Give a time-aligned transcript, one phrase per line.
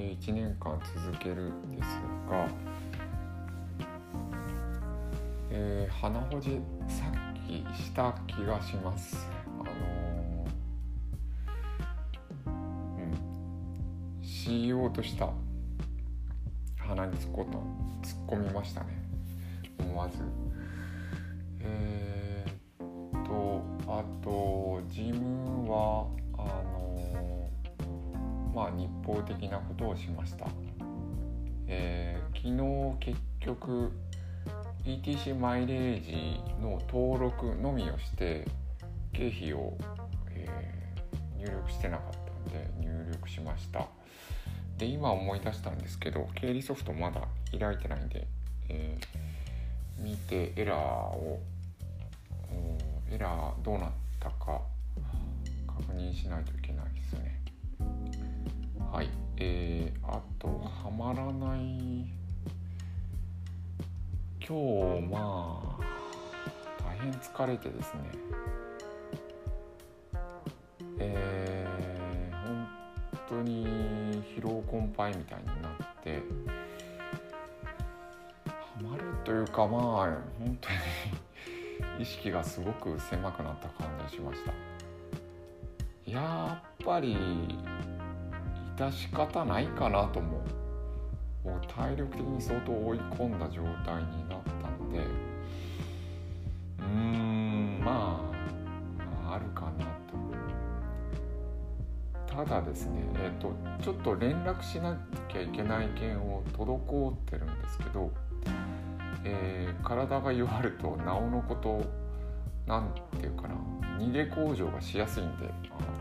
[0.00, 1.86] 1年間続けるんです
[2.28, 2.48] が、
[5.50, 9.16] えー、鼻ほじさっきした気がします。
[9.60, 12.50] あのー、
[14.20, 15.30] うんしようとした
[16.76, 17.60] 鼻に突っ込突っ
[18.26, 18.86] 込みましたね。
[19.78, 20.18] 思わず。
[21.60, 26.06] えー、っとあとジムは、
[28.54, 30.46] まあ日報的なことをしました。
[31.66, 32.48] えー、昨
[33.02, 33.92] 日結局
[34.84, 38.46] ETC マイレージの登録のみをして
[39.12, 39.76] 経費を、
[40.30, 43.86] えー、入力してなかったんで入力しました。
[44.76, 47.22] で今思い出したんですけど経理ソフトまだ
[47.58, 48.26] 開いてないんで、
[48.68, 51.40] えー、見てエラーを
[53.10, 54.60] エラーどうなったか
[55.66, 57.43] 確認しないといけないですね。
[58.94, 59.10] はい。
[59.38, 62.06] えー、あとはまらない。
[64.38, 65.80] 今日まあ
[66.80, 68.00] 大変疲れてですね。
[71.00, 72.68] えー、本
[73.28, 73.66] 当に
[74.22, 76.22] 疲労困憊みたいになって
[78.46, 79.82] ハマるというかまあ
[80.38, 84.52] 本当に 意識がすごく狭くなった感じしました。
[86.08, 87.16] やっぱり
[88.76, 98.20] 致し方ないかなと思うも体力的に相当追い込んだ状態になったのでうーんま
[99.28, 100.14] ああるかなと。
[102.34, 108.10] ただですねえっ、ー、とちょっと連絡しなきゃいけない件を滞ってるんですけど、
[109.24, 111.84] えー、体が弱るとなおのこと
[112.66, 113.54] なんていうかな
[113.98, 115.48] 逃げ工場がしやすいんで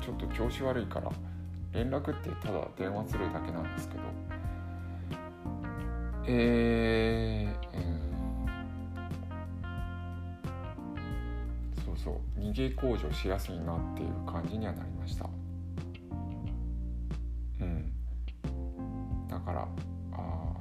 [0.00, 1.10] ちょっと調子悪いから
[1.72, 4.02] 連絡ってただ電話するだけなんですけど。
[6.24, 8.02] えー、うん、
[11.84, 12.40] そうそう。
[12.40, 15.28] 逃げ工場しやすいなっていう感じにはなりました。
[17.60, 17.92] うん。
[19.28, 19.66] だから
[20.12, 20.54] あ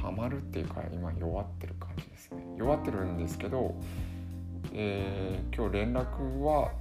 [0.00, 2.42] ハマるっていうか今弱ってる感じですね。
[2.56, 3.74] 弱ってるんですけど、
[4.72, 6.72] えー、今日連絡は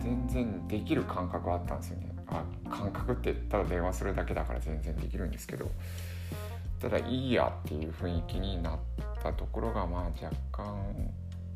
[0.00, 2.15] 全然できる感覚あったんですよね。
[2.28, 5.70] あ感覚ってただ電話するだけだから全然できるんですけど
[6.80, 8.78] ただいいやっていう雰囲気になっ
[9.22, 10.64] たところがまあ若干、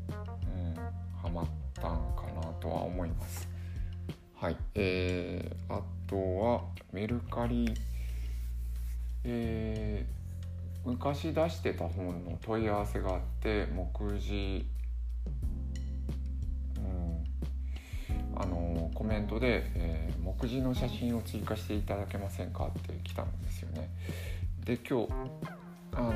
[0.08, 0.74] うん、
[1.22, 3.48] ハマったんかなとは思います。
[4.40, 7.74] はい、えー、あとはメルカリ、
[9.24, 13.86] えー、昔出してた本の問い合わせがあって目
[14.18, 14.64] 次、
[19.00, 23.88] コメントで、えー、目次の写真を追加していただけませんかって来たんですよね。
[24.62, 25.08] で今日
[25.94, 26.12] あの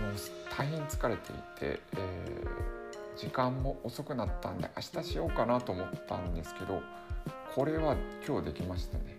[0.55, 6.83] 大変疲れていて、えー、時間も遅くなったんで明日しようかなと思ったんですけど
[7.55, 7.97] これは
[8.29, 9.17] 今日できましたね。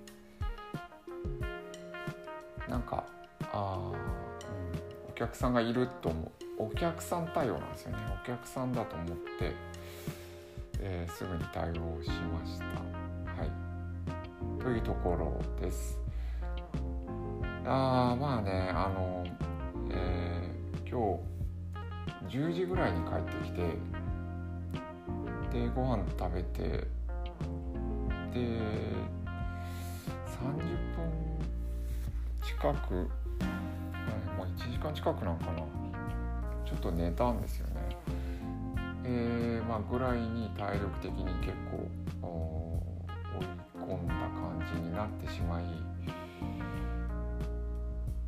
[2.70, 3.04] なんか
[3.52, 6.32] あ、うん、お客さんがいると思う。
[6.60, 7.98] お客さん対応なんですよね。
[8.24, 9.54] お客さんだと思って、
[10.82, 11.74] えー、すぐに対応
[12.04, 12.95] しました。
[13.38, 13.52] はい。
[14.62, 16.00] というところです。
[17.66, 19.26] あまあねあの、
[19.92, 21.20] えー、今
[22.30, 23.62] 日10時ぐらいに帰ってきて
[25.52, 26.88] でご飯食べてで
[30.26, 30.58] 30
[30.96, 31.10] 分
[32.44, 33.10] 近く、
[34.38, 35.64] まあ、1時間近くなんかな。
[36.66, 37.74] ちょっと寝たんですよね。
[39.04, 42.75] えー、まあぐらいに体力的に結構
[43.40, 43.48] 追い
[43.84, 45.68] 込んだ感じになってしまいっ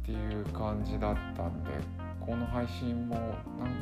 [0.06, 1.72] ていう感じだったんで
[2.20, 3.34] この配信もなん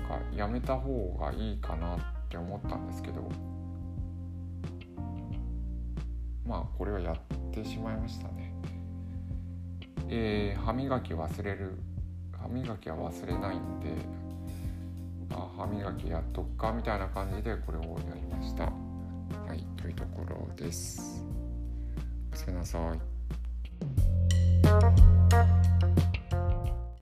[0.07, 1.99] かやめた方がいいかなっ
[2.29, 3.21] て思ったんですけど
[6.45, 7.17] まあこれはやっ
[7.51, 8.53] てしまいましたね。
[10.07, 11.79] えー、歯磨き忘れる
[12.31, 13.89] 歯磨きは忘れないんで
[15.31, 18.84] あ歯磨きやっとくかみたいな感じでこれをやりました。
[20.25, 21.23] ところです。
[22.31, 23.14] おやすみなさい。